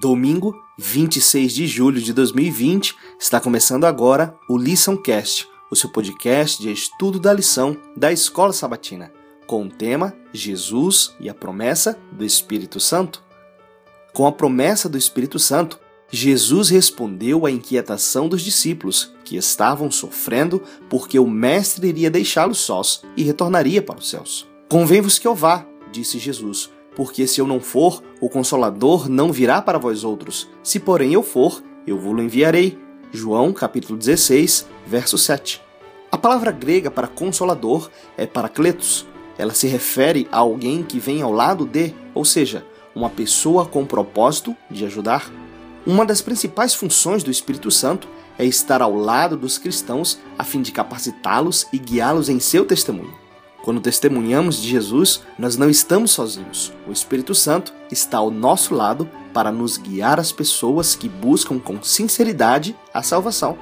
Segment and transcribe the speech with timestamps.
[0.00, 6.70] Domingo, 26 de julho de 2020, está começando agora o LiçãoCast, o seu podcast de
[6.70, 9.12] estudo da lição da Escola Sabatina,
[9.44, 13.24] com o tema Jesus e a promessa do Espírito Santo.
[14.12, 15.80] Com a promessa do Espírito Santo,
[16.12, 23.02] Jesus respondeu à inquietação dos discípulos, que estavam sofrendo porque o Mestre iria deixá-los sós
[23.16, 24.48] e retornaria para os céus.
[24.68, 29.62] Convém-vos que eu vá, disse Jesus porque se eu não for, o Consolador não virá
[29.62, 30.50] para vós outros.
[30.64, 32.76] Se porém eu for, eu vou-lo enviarei.
[33.12, 35.62] João capítulo 16, verso 7.
[36.10, 39.06] A palavra grega para consolador é paracletos.
[39.38, 42.66] Ela se refere a alguém que vem ao lado de, ou seja,
[42.96, 45.30] uma pessoa com propósito de ajudar.
[45.86, 50.62] Uma das principais funções do Espírito Santo é estar ao lado dos cristãos a fim
[50.62, 53.27] de capacitá-los e guiá-los em seu testemunho.
[53.68, 56.72] Quando testemunhamos de Jesus, nós não estamos sozinhos.
[56.88, 61.82] O Espírito Santo está ao nosso lado para nos guiar as pessoas que buscam com
[61.82, 63.58] sinceridade a salvação.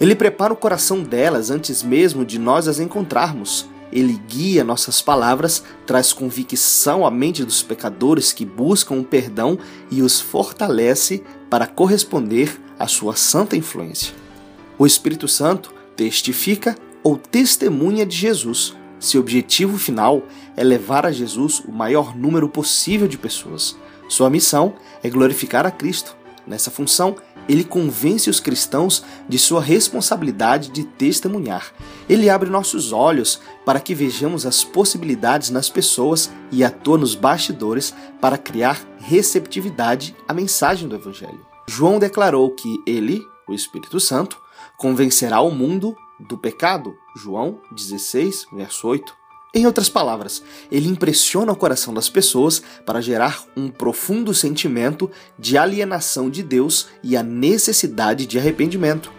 [0.00, 3.68] Ele prepara o coração delas antes mesmo de nós as encontrarmos.
[3.92, 9.58] Ele guia nossas palavras, traz convicção à mente dos pecadores que buscam o perdão
[9.90, 14.14] e os fortalece para corresponder à sua santa influência.
[14.78, 20.22] O Espírito Santo testifica ou testemunha de Jesus seu objetivo final
[20.56, 23.76] é levar a Jesus o maior número possível de pessoas.
[24.08, 26.16] Sua missão é glorificar a Cristo.
[26.46, 27.16] Nessa função,
[27.48, 31.72] ele convence os cristãos de sua responsabilidade de testemunhar.
[32.08, 37.92] Ele abre nossos olhos para que vejamos as possibilidades nas pessoas e atua nos bastidores
[38.20, 41.44] para criar receptividade à mensagem do Evangelho.
[41.66, 44.40] João declarou que ele, o Espírito Santo,
[44.78, 49.22] convencerá o mundo do pecado, João 16, verso 8.
[49.54, 55.58] Em outras palavras, ele impressiona o coração das pessoas para gerar um profundo sentimento de
[55.58, 59.12] alienação de Deus e a necessidade de arrependimento.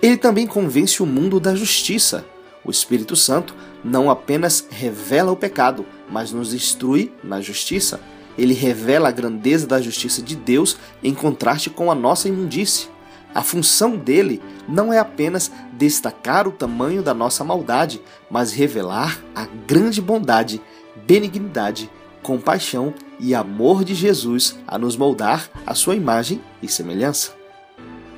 [0.00, 2.24] Ele também convence o mundo da justiça.
[2.64, 8.00] O Espírito Santo não apenas revela o pecado, mas nos instrui na justiça.
[8.38, 12.88] Ele revela a grandeza da justiça de Deus em contraste com a nossa imundície.
[13.34, 19.46] A função dele não é apenas destacar o tamanho da nossa maldade, mas revelar a
[19.66, 20.60] grande bondade,
[21.06, 21.90] benignidade,
[22.22, 27.32] compaixão e amor de Jesus a nos moldar à sua imagem e semelhança.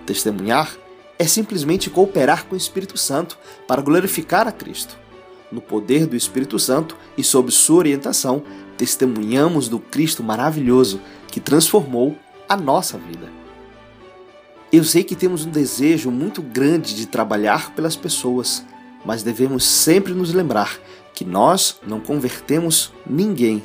[0.07, 0.73] Testemunhar
[1.19, 4.99] é simplesmente cooperar com o Espírito Santo para glorificar a Cristo.
[5.53, 8.43] No poder do Espírito Santo e sob sua orientação,
[8.79, 12.17] testemunhamos do Cristo maravilhoso que transformou
[12.49, 13.42] a nossa vida.
[14.73, 18.65] Eu sei que temos um desejo muito grande de trabalhar pelas pessoas,
[19.05, 20.81] mas devemos sempre nos lembrar
[21.13, 23.63] que nós não convertemos ninguém.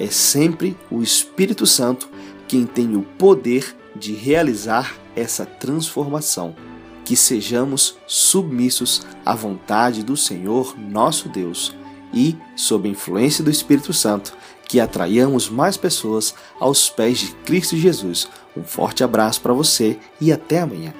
[0.00, 2.08] É sempre o Espírito Santo
[2.48, 6.56] quem tem o poder de realizar essa transformação.
[7.04, 11.72] Que sejamos submissos à vontade do Senhor nosso Deus
[12.12, 14.36] e, sob influência do Espírito Santo,
[14.66, 18.28] que atraiamos mais pessoas aos pés de Cristo Jesus.
[18.56, 20.92] Um forte abraço para você e até amanhã.